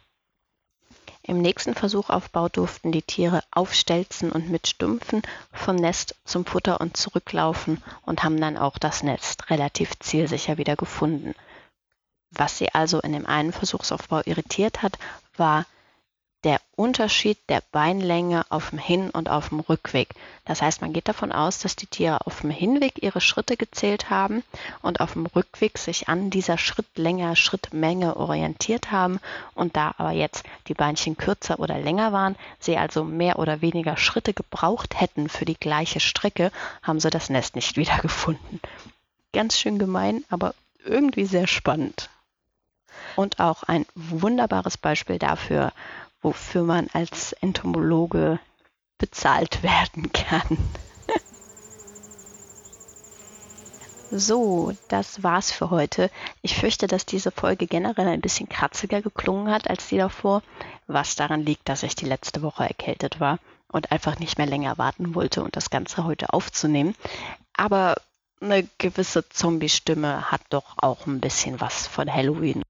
Im 1.21 1.43
nächsten 1.43 1.75
Versuchaufbau 1.75 2.49
durften 2.49 2.91
die 2.91 3.03
Tiere 3.03 3.45
aufstelzen 3.51 4.33
und 4.33 4.49
mit 4.49 4.67
Stümpfen 4.67 5.21
vom 5.53 5.77
Nest 5.77 6.15
zum 6.25 6.47
Futter 6.47 6.81
und 6.81 6.97
zurücklaufen 6.97 7.85
und 8.01 8.25
haben 8.25 8.41
dann 8.41 8.57
auch 8.57 8.79
das 8.79 9.03
Nest 9.03 9.51
relativ 9.51 9.91
zielsicher 9.99 10.57
wieder 10.57 10.75
gefunden. 10.75 11.35
Was 12.31 12.57
sie 12.57 12.75
also 12.75 12.99
in 13.01 13.13
dem 13.13 13.27
einen 13.27 13.53
Versuchsaufbau 13.53 14.23
irritiert 14.25 14.81
hat, 14.81 14.99
war 15.37 15.67
Unterschied 16.79 17.39
der 17.49 17.61
Beinlänge 17.73 18.47
auf 18.51 18.71
dem 18.71 18.79
Hin- 18.79 19.11
und 19.11 19.29
auf 19.29 19.49
dem 19.49 19.59
Rückweg. 19.59 20.11
Das 20.45 20.63
heißt, 20.63 20.81
man 20.81 20.93
geht 20.93 21.09
davon 21.09 21.33
aus, 21.33 21.59
dass 21.59 21.75
die 21.75 21.89
Tiere 21.89 22.25
auf 22.25 22.41
dem 22.43 22.51
Hinweg 22.51 23.03
ihre 23.03 23.21
Schritte 23.21 23.57
gezählt 23.57 24.11
haben 24.11 24.45
und 24.81 25.01
auf 25.01 25.15
dem 25.15 25.27
Rückweg 25.27 25.77
sich 25.77 26.09
an 26.09 26.31
dieser 26.31 26.57
Schrittlänge, 26.57 27.35
Schrittmenge 27.35 28.17
orientiert 28.17 28.93
haben 28.93 29.19
und 29.55 29.77
da 29.77 29.93
aber 29.99 30.13
jetzt 30.13 30.45
die 30.69 30.75
Beinchen 30.75 31.17
kürzer 31.17 31.59
oder 31.59 31.81
länger 31.81 32.13
waren, 32.13 32.37
sie 32.61 32.77
also 32.77 33.03
mehr 33.03 33.41
oder 33.41 33.61
weniger 33.61 33.97
Schritte 33.97 34.33
gebraucht 34.33 35.01
hätten 35.01 35.29
für 35.29 35.45
die 35.45 35.59
gleiche 35.59 35.99
Strecke, 35.99 36.53
haben 36.83 37.01
sie 37.01 37.11
das 37.11 37.29
Nest 37.29 37.57
nicht 37.57 37.77
wiedergefunden. 37.77 38.61
Ganz 39.33 39.59
schön 39.59 39.81
gemein, 39.81 40.25
aber 40.31 40.55
irgendwie 40.85 41.27
sehr 41.27 41.49
spannend. 41.49 42.09
Und 43.17 43.41
auch 43.41 43.65
ein 43.65 43.85
wunderbares 43.95 44.77
Beispiel 44.79 45.19
dafür, 45.19 45.73
wofür 46.21 46.63
man 46.63 46.89
als 46.93 47.33
Entomologe 47.35 48.41
bezahlt 48.99 49.63
werden 49.63 50.13
kann. 50.13 50.59
So, 54.11 54.73
das 54.89 55.23
war's 55.23 55.53
für 55.53 55.69
heute. 55.69 56.11
Ich 56.41 56.57
fürchte, 56.57 56.87
dass 56.87 57.05
diese 57.05 57.31
Folge 57.31 57.67
generell 57.67 58.09
ein 58.09 58.23
bisschen 58.23 58.49
kratziger 58.49 59.03
geklungen 59.03 59.53
hat 59.53 59.69
als 59.69 59.89
die 59.89 59.99
davor, 59.99 60.43
was 60.87 61.15
daran 61.15 61.43
liegt, 61.43 61.69
dass 61.69 61.83
ich 61.83 61.95
die 61.95 62.07
letzte 62.07 62.41
Woche 62.41 62.65
erkältet 62.65 63.21
war 63.21 63.39
und 63.71 63.93
einfach 63.93 64.19
nicht 64.19 64.39
mehr 64.39 64.47
länger 64.47 64.79
warten 64.79 65.15
wollte 65.15 65.43
und 65.43 65.57
das 65.57 65.69
Ganze 65.69 66.05
heute 66.05 66.33
aufzunehmen. 66.33 66.95
Aber 67.53 67.97
eine 68.41 68.67
gewisse 68.79 69.29
Zombie-Stimme 69.29 70.31
hat 70.31 70.41
doch 70.49 70.77
auch 70.79 71.07
ein 71.07 71.21
bisschen 71.21 71.61
was 71.61 71.87
von 71.87 72.11
Halloween. 72.11 72.63